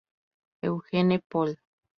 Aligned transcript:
Eugene 0.63 1.19
Pool. 1.19 1.59